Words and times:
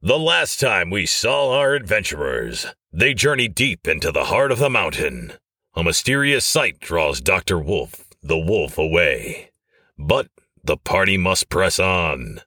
The 0.00 0.16
last 0.16 0.60
time 0.60 0.90
we 0.90 1.06
saw 1.06 1.58
our 1.58 1.74
adventurers, 1.74 2.66
they 2.92 3.14
journeyed 3.14 3.56
deep 3.56 3.88
into 3.88 4.12
the 4.12 4.26
heart 4.26 4.52
of 4.52 4.60
the 4.60 4.70
mountain. 4.70 5.32
A 5.74 5.82
mysterious 5.82 6.46
sight 6.46 6.78
draws 6.78 7.20
Dr. 7.20 7.58
Wolf, 7.58 8.04
the 8.22 8.38
wolf, 8.38 8.78
away. 8.78 9.50
But 9.98 10.28
the 10.62 10.76
party 10.76 11.16
must 11.16 11.48
press 11.48 11.80
on. 11.80 12.42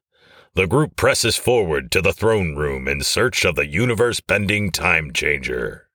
The 0.54 0.66
group 0.66 0.96
presses 0.96 1.36
forward 1.36 1.92
to 1.92 2.02
the 2.02 2.14
throne 2.14 2.56
room 2.56 2.88
in 2.88 3.02
search 3.02 3.44
of 3.44 3.56
the 3.56 3.68
universe 3.68 4.22
bending 4.22 4.72
time 4.72 5.12
changer. 5.12 5.90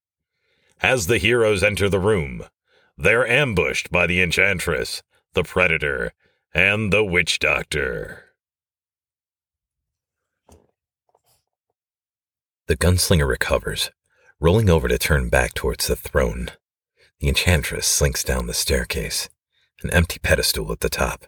As 0.82 1.06
the 1.06 1.16
heroes 1.16 1.64
enter 1.64 1.88
the 1.88 1.98
room, 1.98 2.44
they're 2.98 3.26
ambushed 3.26 3.90
by 3.90 4.06
the 4.06 4.20
Enchantress, 4.20 5.02
the 5.32 5.42
Predator, 5.42 6.12
and 6.52 6.92
the 6.92 7.02
Witch 7.02 7.38
Doctor. 7.38 8.25
The 12.66 12.76
gunslinger 12.76 13.28
recovers, 13.28 13.90
rolling 14.40 14.68
over 14.68 14.88
to 14.88 14.98
turn 14.98 15.28
back 15.28 15.54
towards 15.54 15.86
the 15.86 15.96
throne. 15.96 16.50
The 17.20 17.28
enchantress 17.28 17.86
slinks 17.86 18.24
down 18.24 18.46
the 18.46 18.54
staircase, 18.54 19.28
an 19.82 19.90
empty 19.90 20.18
pedestal 20.18 20.72
at 20.72 20.80
the 20.80 20.88
top. 20.88 21.26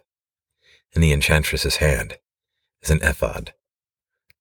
In 0.93 1.01
the 1.01 1.13
enchantress's 1.13 1.77
hand 1.77 2.17
is 2.81 2.89
an 2.89 3.01
ephod. 3.01 3.53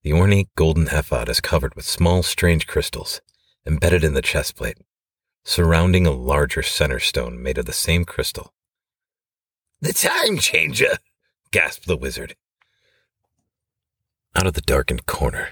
The 0.03 0.13
ornate 0.13 0.49
golden 0.57 0.89
ephod 0.89 1.29
is 1.29 1.41
covered 1.41 1.75
with 1.75 1.85
small, 1.85 2.23
strange 2.23 2.67
crystals 2.67 3.21
embedded 3.67 4.03
in 4.03 4.15
the 4.15 4.23
chestplate, 4.23 4.81
surrounding 5.45 6.07
a 6.07 6.11
larger 6.11 6.63
center 6.63 6.99
stone 6.99 7.43
made 7.43 7.59
of 7.59 7.67
the 7.67 7.73
same 7.73 8.05
crystal. 8.05 8.55
The 9.81 9.93
time 9.93 10.39
changer, 10.39 10.99
gasped 11.53 11.87
the 11.87 11.97
wizard. 11.97 12.35
Out 14.35 14.47
of 14.47 14.55
the 14.55 14.61
darkened 14.63 15.07
corner, 15.07 15.51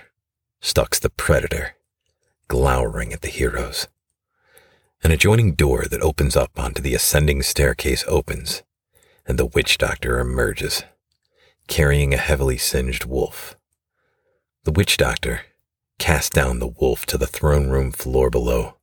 stalks 0.66 0.98
the 0.98 1.09
predator, 1.09 1.77
glowering 2.49 3.13
at 3.13 3.21
the 3.21 3.29
heroes. 3.29 3.87
An 5.01 5.13
adjoining 5.13 5.54
door 5.54 5.85
that 5.88 6.02
opens 6.02 6.35
up 6.35 6.59
onto 6.59 6.82
the 6.82 6.93
ascending 6.93 7.43
staircase 7.43 8.04
opens, 8.09 8.65
and 9.24 9.38
the 9.38 9.46
witch 9.46 9.79
doctor 9.79 10.18
emerges, 10.18 10.82
carrying 11.68 12.13
a 12.13 12.16
heavily 12.18 12.59
singed 12.59 13.05
wolf. 13.05 13.57
The 14.65 14.73
witch 14.73 14.96
doctor 14.96 15.43
casts 16.01 16.30
down 16.30 16.59
the 16.59 16.66
wolf 16.66 17.07
to 17.07 17.16
the 17.16 17.29
throne 17.29 17.68
room 17.68 17.93
floor 17.93 18.29
below. 18.29 18.74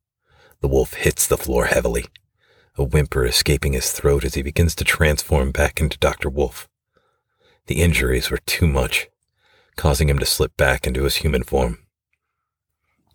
The 0.62 0.70
wolf 0.70 0.94
hits 0.94 1.28
the 1.28 1.38
floor 1.38 1.66
heavily, 1.66 2.06
a 2.78 2.84
whimper 2.86 3.26
escaping 3.26 3.74
his 3.74 3.92
throat 3.92 4.24
as 4.24 4.36
he 4.36 4.42
begins 4.42 4.74
to 4.76 4.86
transform 4.86 5.52
back 5.52 5.82
into 5.82 5.98
Dr. 5.98 6.30
Wolf. 6.30 6.70
The 7.68 7.82
injuries 7.82 8.32
were 8.32 8.40
too 8.46 8.68
much, 8.68 9.10
causing 9.76 10.10
him 10.10 10.20
to 10.20 10.26
slip 10.26 10.56
back 10.56 10.88
into 10.88 11.04
his 11.04 11.18
human 11.18 11.44
form. 11.44 11.83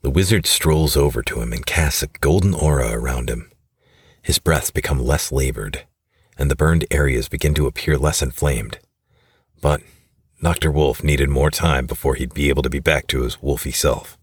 The 0.03 0.11
wizard 0.11 0.47
strolls 0.47 0.97
over 0.97 1.23
to 1.23 1.41
him 1.41 1.53
and 1.53 1.67
casts 1.67 2.03
a 2.03 2.09
golden 2.21 2.55
aura 2.55 2.93
around 2.93 3.31
him. 3.31 3.51
His 4.23 4.39
breaths 4.39 4.71
become 4.71 5.05
less 5.05 5.33
labored, 5.33 5.87
and 6.37 6.51
the 6.51 6.57
burned 6.57 6.87
areas 6.91 7.29
begin 7.29 7.55
to 7.55 7.67
appear 7.67 7.99
less 7.99 8.23
inflamed. 8.23 8.79
But 9.61 9.83
Dr. 10.43 10.71
Wolf 10.71 11.03
needed 11.03 11.29
more 11.29 11.51
time 11.51 11.87
before 11.87 12.15
he'd 12.15 12.35
be 12.35 12.49
able 12.49 12.63
to 12.63 12.71
be 12.71 12.79
back 12.79 13.07
to 13.09 13.23
his 13.23 13.37
wolfy 13.37 13.75
self. 13.75 14.17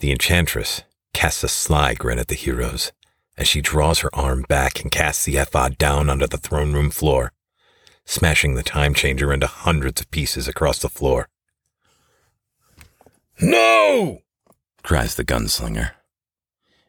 The 0.00 0.12
enchantress 0.12 0.82
casts 1.14 1.42
a 1.42 1.48
sly 1.48 1.94
grin 1.94 2.18
at 2.18 2.28
the 2.28 2.34
heroes 2.34 2.92
as 3.36 3.48
she 3.48 3.60
draws 3.60 4.00
her 4.00 4.14
arm 4.14 4.44
back 4.48 4.82
and 4.82 4.90
casts 4.90 5.24
the 5.24 5.36
ephod 5.36 5.78
down 5.78 6.10
onto 6.10 6.26
the 6.26 6.36
throne 6.36 6.72
room 6.72 6.90
floor 6.90 7.32
smashing 8.04 8.54
the 8.54 8.62
time 8.62 8.94
changer 8.94 9.32
into 9.32 9.46
hundreds 9.46 10.00
of 10.00 10.10
pieces 10.10 10.46
across 10.46 10.78
the 10.78 10.88
floor. 10.88 11.28
No! 13.40 14.20
Cries 14.84 15.16
the 15.16 15.24
gunslinger. 15.24 15.92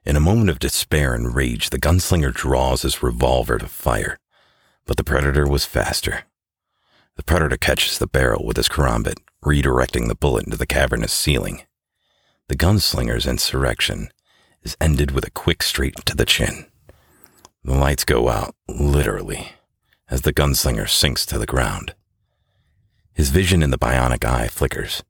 In 0.06 0.16
a 0.16 0.20
moment 0.20 0.52
of 0.52 0.60
despair 0.60 1.16
and 1.16 1.34
rage, 1.34 1.72
the 1.72 1.80
gunslinger 1.80 2.32
draws 2.32 2.84
his 2.84 3.02
revolver 3.02 3.58
to 3.58 3.68
fire, 3.68 4.20
but 4.86 4.98
the 4.98 5.04
predator 5.04 5.48
was 5.48 5.66
faster. 5.66 6.26
The 7.16 7.24
predator 7.24 7.58
catches 7.58 7.98
the 7.98 8.06
barrel 8.06 8.46
with 8.46 8.58
his 8.58 8.70
karambit, 8.70 9.20
redirecting 9.44 10.08
the 10.08 10.16
bullet 10.16 10.46
into 10.46 10.58
the 10.58 10.68
cavernous 10.68 11.14
ceiling. 11.14 11.64
The 12.50 12.58
gunslinger's 12.58 13.26
insurrection 13.26 14.10
is 14.62 14.78
ended 14.80 15.12
with 15.12 15.26
a 15.26 15.32
quick 15.32 15.64
straight 15.64 15.96
to 16.06 16.16
the 16.16 16.26
chin. 16.26 16.66
The 17.64 17.74
lights 17.74 18.04
go 18.04 18.30
out, 18.30 18.54
literally 18.68 19.54
as 20.10 20.22
the 20.22 20.34
gunslinger 20.34 20.88
sinks 20.88 21.26
to 21.28 21.40
the 21.40 21.46
ground. 21.46 21.96
His 23.14 23.30
vision 23.30 23.64
in 23.64 23.72
the 23.72 23.78
bionic 23.78 24.24
eye 24.26 24.50
flickers, 24.50 25.02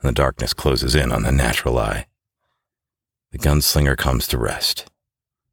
and 0.00 0.08
the 0.08 0.12
darkness 0.12 0.54
closes 0.54 0.94
in 0.94 1.12
on 1.12 1.22
the 1.22 1.30
natural 1.30 1.78
eye. 1.78 2.06
The 3.32 3.38
gunslinger 3.38 3.96
comes 3.96 4.26
to 4.28 4.38
rest, 4.38 4.90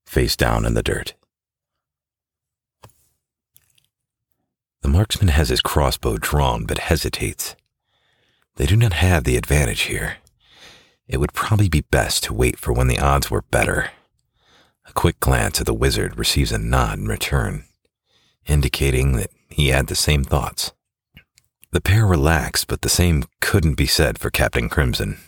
face 0.06 0.36
down 0.36 0.66
in 0.66 0.74
the 0.76 0.84
dirt. 0.84 1.16
The 4.82 4.90
marksman 4.90 5.30
has 5.30 5.50
his 5.50 5.62
crossbow 5.62 6.18
drawn 6.18 6.66
but 6.66 6.78
hesitates. 6.78 7.56
They 8.56 8.66
do 8.66 8.76
not 8.76 8.94
have 8.94 9.24
the 9.24 9.38
advantage 9.38 9.82
here. 9.82 10.18
It 11.08 11.18
would 11.18 11.34
probably 11.34 11.70
be 11.70 11.82
best 11.82 12.24
to 12.26 12.34
wait 12.34 12.60
for 12.60 12.72
when 12.72 12.88
the 12.88 13.00
odds 13.00 13.32
were 13.32 13.42
better. 13.42 13.92
A 14.86 14.94
quick 14.94 15.20
glance 15.20 15.60
at 15.60 15.66
the 15.66 15.74
wizard 15.74 16.18
receives 16.18 16.52
a 16.52 16.58
nod 16.58 17.00
in 17.00 17.08
return 17.08 17.64
indicating 18.50 19.16
that 19.16 19.30
he 19.50 19.70
had 19.70 19.88
the 19.88 19.96
same 19.96 20.24
thoughts. 20.24 20.74
The 21.72 21.82
pair 21.82 22.06
relaxed, 22.06 22.68
but 22.68 22.82
the 22.82 22.90
same 22.90 23.24
couldn't 23.42 23.76
be 23.76 23.86
said 23.86 24.18
for 24.18 24.32
Captain 24.32 24.70
Crimson, 24.70 25.20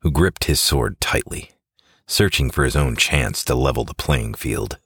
who 0.00 0.10
gripped 0.10 0.44
his 0.44 0.60
sword 0.60 1.00
tightly, 1.00 1.50
searching 2.08 2.50
for 2.50 2.64
his 2.64 2.74
own 2.74 2.96
chance 2.96 3.44
to 3.44 3.54
level 3.54 3.84
the 3.84 3.94
playing 3.94 4.32
field. 4.34 4.78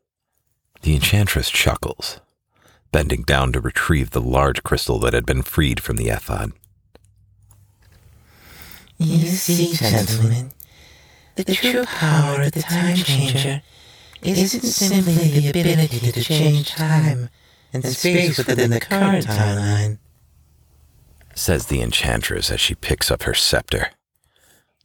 The 0.82 0.96
enchantress 0.96 1.48
chuckles, 1.48 2.20
bending 2.90 3.22
down 3.22 3.52
to 3.52 3.60
retrieve 3.60 4.10
the 4.10 4.20
large 4.20 4.64
crystal 4.64 4.98
that 4.98 5.14
had 5.14 5.24
been 5.24 5.42
freed 5.42 5.80
from 5.80 5.96
the 5.96 6.08
ephod. 6.08 6.52
You 8.98 9.28
see, 9.28 9.72
gentlemen, 9.72 10.50
the 11.36 11.44
true 11.44 11.84
power 11.84 12.42
of 12.42 12.52
the 12.52 12.62
time 12.62 12.96
changer 12.96 13.62
isn't 14.20 14.62
simply 14.62 15.40
the 15.40 15.48
ability 15.50 16.12
to 16.12 16.22
change 16.22 16.70
time 16.70 17.28
and 17.72 17.84
space 17.86 18.36
within 18.36 18.70
the 18.70 18.80
current 18.80 19.26
timeline, 19.26 19.98
says 21.34 21.66
the 21.66 21.80
enchantress 21.80 22.50
as 22.50 22.60
she 22.60 22.74
picks 22.74 23.10
up 23.10 23.22
her 23.22 23.34
scepter. 23.34 23.90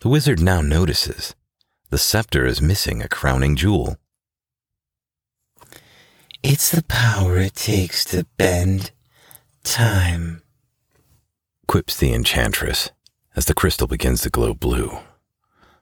The 0.02 0.10
wizard 0.10 0.40
now 0.40 0.62
notices 0.62 1.36
the 1.90 1.98
scepter 1.98 2.46
is 2.46 2.62
missing 2.62 3.02
a 3.02 3.08
crowning 3.08 3.56
jewel. 3.56 3.98
It's 6.44 6.70
the 6.70 6.84
power 6.84 7.38
it 7.38 7.56
takes 7.56 8.04
to 8.06 8.26
bend 8.38 8.92
time, 9.64 10.42
quips 11.68 11.98
the 11.98 12.14
enchantress 12.14 12.92
as 13.36 13.46
the 13.46 13.54
crystal 13.54 13.88
begins 13.88 14.22
to 14.22 14.30
glow 14.30 14.54
blue, 14.54 15.00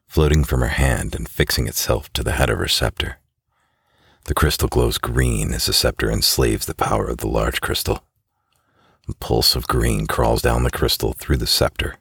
floating 0.07 0.43
from 0.43 0.61
her 0.61 0.67
hand 0.67 1.15
and 1.15 1.27
fixing 1.27 1.67
itself 1.67 2.11
to 2.13 2.23
the 2.23 2.33
head 2.33 2.49
of 2.49 2.59
her 2.59 2.67
scepter. 2.67 3.17
The 4.25 4.33
crystal 4.33 4.67
glows 4.67 4.97
green 4.97 5.53
as 5.53 5.65
the 5.65 5.73
scepter 5.73 6.09
enslaves 6.09 6.65
the 6.65 6.75
power 6.75 7.07
of 7.07 7.17
the 7.17 7.27
large 7.27 7.61
crystal. 7.61 8.03
A 9.07 9.13
pulse 9.13 9.55
of 9.55 9.67
green 9.67 10.07
crawls 10.07 10.41
down 10.41 10.63
the 10.63 10.71
crystal 10.71 11.13
through 11.13 11.37
the 11.37 11.47
scepter 11.47 11.97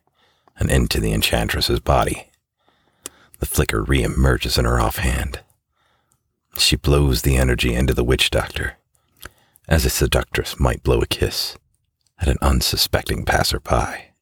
and 0.56 0.70
into 0.70 1.00
the 1.00 1.12
enchantress's 1.12 1.81
body. 1.81 2.31
The 3.44 3.50
flicker 3.50 3.82
re-emerges 3.82 4.56
in 4.56 4.65
her 4.65 4.81
offhand. 4.81 5.41
She 6.56 6.77
blows 6.77 7.21
the 7.21 7.37
energy 7.37 7.75
into 7.75 7.93
the 7.93 8.03
witch 8.03 8.31
doctor, 8.31 8.78
as 9.69 9.84
a 9.84 9.91
seductress 9.91 10.59
might 10.59 10.82
blow 10.82 11.03
a 11.03 11.06
kiss 11.06 11.59
at 12.19 12.28
an 12.28 12.38
unsuspecting 12.41 13.27
passerby. 13.27 14.12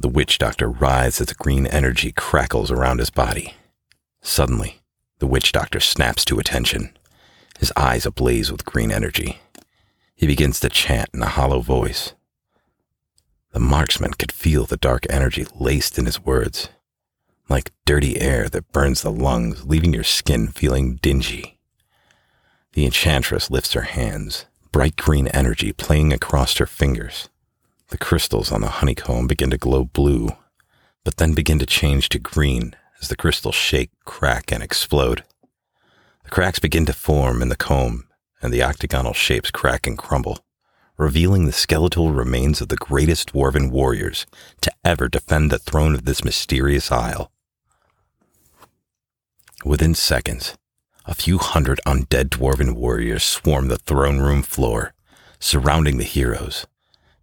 The 0.00 0.08
witch 0.08 0.38
doctor 0.38 0.68
writhes 0.68 1.20
as 1.20 1.28
the 1.28 1.34
green 1.34 1.68
energy 1.68 2.10
crackles 2.10 2.72
around 2.72 2.98
his 2.98 3.10
body. 3.10 3.54
Suddenly, 4.20 4.80
the 5.20 5.28
witch 5.28 5.52
doctor 5.52 5.78
snaps 5.78 6.24
to 6.24 6.40
attention, 6.40 6.98
his 7.60 7.72
eyes 7.76 8.04
ablaze 8.04 8.50
with 8.50 8.64
green 8.64 8.90
energy. 8.90 9.38
He 10.16 10.26
begins 10.26 10.58
to 10.58 10.68
chant 10.68 11.10
in 11.14 11.22
a 11.22 11.26
hollow 11.26 11.60
voice. 11.60 12.14
The 13.56 13.60
marksman 13.60 14.12
could 14.12 14.32
feel 14.32 14.66
the 14.66 14.76
dark 14.76 15.06
energy 15.08 15.46
laced 15.58 15.98
in 15.98 16.04
his 16.04 16.20
words, 16.20 16.68
like 17.48 17.72
dirty 17.86 18.20
air 18.20 18.50
that 18.50 18.70
burns 18.70 19.00
the 19.00 19.10
lungs, 19.10 19.64
leaving 19.64 19.94
your 19.94 20.04
skin 20.04 20.48
feeling 20.48 20.96
dingy. 20.96 21.58
The 22.74 22.84
enchantress 22.84 23.50
lifts 23.50 23.72
her 23.72 23.80
hands, 23.80 24.44
bright 24.72 24.96
green 24.96 25.28
energy 25.28 25.72
playing 25.72 26.12
across 26.12 26.54
her 26.58 26.66
fingers. 26.66 27.30
The 27.88 27.96
crystals 27.96 28.52
on 28.52 28.60
the 28.60 28.68
honeycomb 28.68 29.26
begin 29.26 29.48
to 29.48 29.56
glow 29.56 29.86
blue, 29.86 30.32
but 31.02 31.16
then 31.16 31.32
begin 31.32 31.58
to 31.58 31.64
change 31.64 32.10
to 32.10 32.18
green 32.18 32.76
as 33.00 33.08
the 33.08 33.16
crystals 33.16 33.54
shake, 33.54 33.88
crack, 34.04 34.52
and 34.52 34.62
explode. 34.62 35.24
The 36.24 36.30
cracks 36.30 36.58
begin 36.58 36.84
to 36.84 36.92
form 36.92 37.40
in 37.40 37.48
the 37.48 37.56
comb, 37.56 38.06
and 38.42 38.52
the 38.52 38.62
octagonal 38.62 39.14
shapes 39.14 39.50
crack 39.50 39.86
and 39.86 39.96
crumble, 39.96 40.44
revealing 40.96 41.44
the 41.44 41.52
skeletal 41.52 42.12
remains 42.12 42.60
of 42.60 42.68
the 42.68 42.76
greatest 42.76 43.32
dwarven 43.32 43.70
warriors 43.70 44.26
to 44.60 44.72
ever 44.84 45.08
defend 45.08 45.50
the 45.50 45.58
throne 45.58 45.94
of 45.94 46.04
this 46.04 46.24
mysterious 46.24 46.90
isle. 46.90 47.30
Within 49.64 49.94
seconds, 49.94 50.56
a 51.04 51.14
few 51.14 51.38
hundred 51.38 51.80
undead 51.86 52.30
dwarven 52.30 52.74
warriors 52.74 53.22
swarmed 53.22 53.70
the 53.70 53.78
throne 53.78 54.18
room 54.18 54.42
floor, 54.42 54.94
surrounding 55.38 55.98
the 55.98 56.04
heroes, 56.04 56.66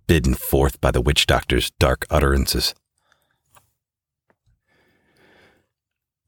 bidden 0.08 0.36
forth 0.36 0.80
by 0.80 0.92
the 0.92 1.02
witch 1.02 1.25
doctor's 1.25 1.72
dark 1.80 2.06
utterances. 2.10 2.74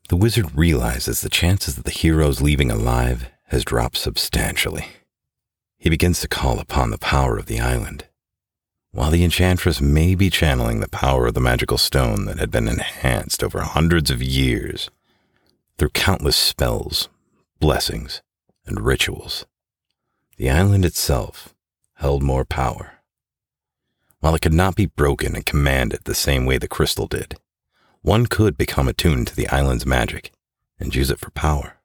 The 0.09 0.15
wizard 0.15 0.55
realizes 0.55 1.21
the 1.21 1.29
chances 1.29 1.77
of 1.77 1.83
the 1.83 1.91
heroes 1.91 2.41
leaving 2.41 2.69
alive 2.69 3.29
has 3.47 3.65
dropped 3.65 3.97
substantially. 3.97 4.87
He 5.77 5.89
begins 5.89 6.19
to 6.21 6.27
call 6.27 6.59
upon 6.59 6.89
the 6.89 6.97
power 6.97 7.37
of 7.37 7.45
the 7.45 7.59
island. 7.59 8.05
While 8.91 9.11
the 9.11 9.23
enchantress 9.23 9.81
may 9.81 10.15
be 10.15 10.29
channeling 10.29 10.79
the 10.79 10.87
power 10.87 11.27
of 11.27 11.33
the 11.33 11.41
magical 11.41 11.77
stone 11.77 12.25
that 12.25 12.39
had 12.39 12.49
been 12.49 12.67
enhanced 12.67 13.43
over 13.43 13.59
hundreds 13.61 14.09
of 14.09 14.23
years 14.23 14.89
through 15.77 15.89
countless 15.89 16.37
spells, 16.37 17.09
blessings, 17.59 18.21
and 18.65 18.85
rituals, 18.85 19.45
the 20.37 20.49
island 20.49 20.85
itself 20.85 21.53
held 21.95 22.23
more 22.23 22.45
power. 22.45 22.93
While 24.19 24.35
it 24.35 24.41
could 24.41 24.53
not 24.53 24.75
be 24.75 24.85
broken 24.85 25.35
and 25.35 25.45
commanded 25.45 26.01
the 26.05 26.15
same 26.15 26.45
way 26.45 26.57
the 26.57 26.67
crystal 26.67 27.07
did, 27.07 27.37
one 28.01 28.27
could 28.27 28.57
become 28.57 28.87
attuned 28.87 29.27
to 29.27 29.35
the 29.35 29.49
island's 29.49 29.85
magic 29.85 30.31
and 30.79 30.95
use 30.95 31.11
it 31.11 31.19
for 31.19 31.31
power. 31.31 31.77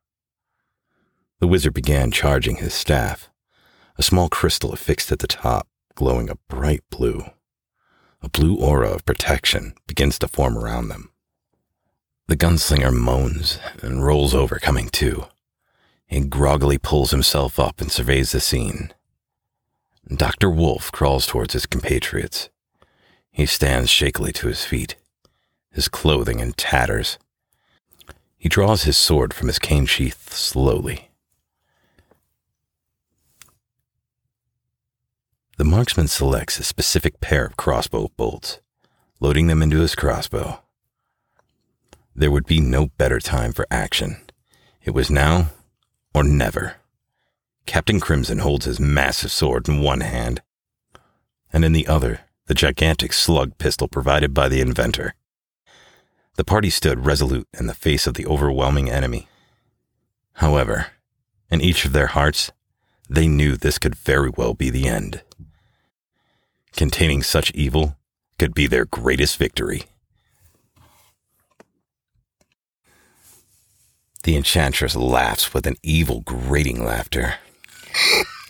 The 1.40 1.46
wizard 1.46 1.74
began 1.74 2.10
charging 2.10 2.56
his 2.56 2.74
staff, 2.74 3.30
a 4.00 4.02
small 4.02 4.30
crystal 4.30 4.72
affixed 4.72 5.12
at 5.12 5.18
the 5.18 5.26
top, 5.26 5.68
glowing 5.94 6.30
a 6.30 6.38
bright 6.48 6.80
blue. 6.88 7.22
A 8.22 8.30
blue 8.30 8.56
aura 8.56 8.88
of 8.88 9.04
protection 9.04 9.74
begins 9.86 10.18
to 10.18 10.26
form 10.26 10.56
around 10.56 10.88
them. 10.88 11.10
The 12.26 12.34
gunslinger 12.34 12.94
moans 12.94 13.58
and 13.82 14.02
rolls 14.02 14.34
over, 14.34 14.58
coming 14.58 14.88
to. 14.88 15.26
He 16.06 16.20
groggily 16.20 16.78
pulls 16.78 17.10
himself 17.10 17.60
up 17.60 17.82
and 17.82 17.92
surveys 17.92 18.32
the 18.32 18.40
scene. 18.40 18.94
Dr. 20.08 20.48
Wolf 20.48 20.90
crawls 20.90 21.26
towards 21.26 21.52
his 21.52 21.66
compatriots. 21.66 22.48
He 23.30 23.44
stands 23.44 23.90
shakily 23.90 24.32
to 24.32 24.46
his 24.46 24.64
feet, 24.64 24.96
his 25.70 25.88
clothing 25.88 26.40
in 26.40 26.54
tatters. 26.54 27.18
He 28.38 28.48
draws 28.48 28.84
his 28.84 28.96
sword 28.96 29.34
from 29.34 29.48
his 29.48 29.58
cane 29.58 29.84
sheath 29.84 30.32
slowly. 30.32 31.09
The 35.60 35.64
marksman 35.66 36.08
selects 36.08 36.58
a 36.58 36.62
specific 36.62 37.20
pair 37.20 37.44
of 37.44 37.58
crossbow 37.58 38.08
bolts, 38.16 38.60
loading 39.20 39.46
them 39.46 39.60
into 39.60 39.80
his 39.80 39.94
crossbow. 39.94 40.62
There 42.16 42.30
would 42.30 42.46
be 42.46 42.62
no 42.62 42.86
better 42.96 43.20
time 43.20 43.52
for 43.52 43.66
action. 43.70 44.22
It 44.82 44.92
was 44.92 45.10
now 45.10 45.50
or 46.14 46.24
never. 46.24 46.76
Captain 47.66 48.00
Crimson 48.00 48.38
holds 48.38 48.64
his 48.64 48.80
massive 48.80 49.30
sword 49.30 49.68
in 49.68 49.82
one 49.82 50.00
hand, 50.00 50.40
and 51.52 51.62
in 51.62 51.72
the 51.72 51.86
other, 51.86 52.20
the 52.46 52.54
gigantic 52.54 53.12
slug 53.12 53.58
pistol 53.58 53.86
provided 53.86 54.32
by 54.32 54.48
the 54.48 54.62
inventor. 54.62 55.14
The 56.36 56.44
party 56.44 56.70
stood 56.70 57.04
resolute 57.04 57.48
in 57.52 57.66
the 57.66 57.74
face 57.74 58.06
of 58.06 58.14
the 58.14 58.26
overwhelming 58.26 58.88
enemy. 58.88 59.28
However, 60.36 60.86
in 61.50 61.60
each 61.60 61.84
of 61.84 61.92
their 61.92 62.06
hearts, 62.06 62.50
they 63.10 63.28
knew 63.28 63.58
this 63.58 63.78
could 63.78 63.94
very 63.94 64.30
well 64.30 64.54
be 64.54 64.70
the 64.70 64.88
end. 64.88 65.22
Containing 66.74 67.22
such 67.22 67.50
evil 67.52 67.96
could 68.38 68.54
be 68.54 68.66
their 68.66 68.84
greatest 68.84 69.36
victory. 69.36 69.84
The 74.22 74.36
enchantress 74.36 74.94
laughs 74.94 75.54
with 75.54 75.66
an 75.66 75.76
evil, 75.82 76.20
grating 76.20 76.84
laughter. 76.84 77.34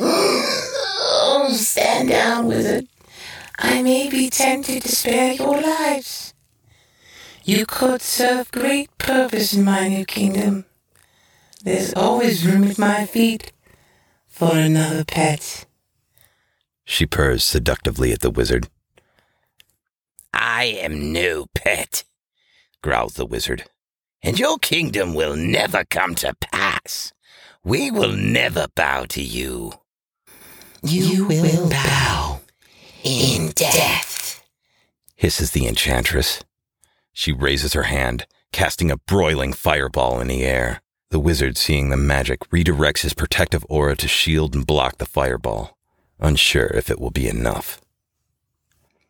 Oh, 0.00 1.48
stand 1.52 2.08
down, 2.08 2.46
wizard. 2.46 2.86
I 3.58 3.82
may 3.82 4.10
be 4.10 4.30
tempted 4.30 4.82
to 4.82 4.88
spare 4.88 5.34
your 5.34 5.60
lives. 5.60 6.34
You 7.44 7.66
could 7.66 8.02
serve 8.02 8.50
great 8.50 8.96
purpose 8.98 9.52
in 9.54 9.64
my 9.64 9.88
new 9.88 10.04
kingdom. 10.04 10.64
There's 11.62 11.92
always 11.94 12.46
room 12.46 12.64
at 12.64 12.78
my 12.78 13.06
feet 13.06 13.52
for 14.26 14.56
another 14.56 15.04
pet. 15.04 15.66
She 16.90 17.06
purrs 17.06 17.44
seductively 17.44 18.12
at 18.12 18.18
the 18.18 18.32
wizard. 18.32 18.68
I 20.34 20.64
am 20.64 21.12
no 21.12 21.46
pet, 21.54 22.02
growls 22.82 23.14
the 23.14 23.24
wizard, 23.24 23.66
and 24.24 24.40
your 24.40 24.58
kingdom 24.58 25.14
will 25.14 25.36
never 25.36 25.84
come 25.84 26.16
to 26.16 26.34
pass. 26.40 27.12
We 27.62 27.92
will 27.92 28.10
never 28.12 28.66
bow 28.74 29.04
to 29.10 29.22
you. 29.22 29.74
You, 30.82 31.28
will 31.28 31.70
bow 31.70 32.40
in 33.04 33.52
death. 33.52 34.42
Hisses 35.14 35.52
the 35.52 35.68
enchantress. 35.68 36.42
She 37.12 37.30
raises 37.30 37.72
her 37.74 37.84
hand, 37.84 38.26
casting 38.50 38.90
a 38.90 38.96
broiling 38.96 39.52
fireball 39.52 40.18
in 40.20 40.26
the 40.26 40.42
air. 40.42 40.82
The 41.10 41.20
wizard, 41.20 41.56
seeing 41.56 41.90
the 41.90 41.96
magic, 41.96 42.40
redirects 42.50 43.02
his 43.02 43.14
protective 43.14 43.64
aura 43.68 43.94
to 43.94 44.08
shield 44.08 44.56
and 44.56 44.66
block 44.66 44.98
the 44.98 45.06
fireball, 45.06 45.76
unsure 46.20 46.66
if 46.68 46.90
it 46.90 47.00
will 47.00 47.10
be 47.10 47.28
enough. 47.28 47.80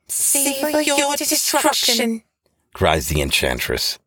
Savor 0.08 0.80
your 0.80 1.16
destruction. 1.16 2.22
Cries 2.72 3.08
the 3.08 3.20
enchantress. 3.20 3.98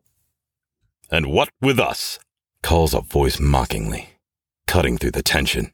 And 1.10 1.26
what 1.26 1.50
with 1.60 1.78
us? 1.78 2.18
Calls 2.62 2.94
a 2.94 3.00
voice 3.00 3.38
mockingly, 3.38 4.10
cutting 4.66 4.98
through 4.98 5.12
the 5.12 5.22
tension. 5.22 5.72